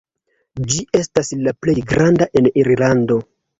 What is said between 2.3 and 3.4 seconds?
en Irlando.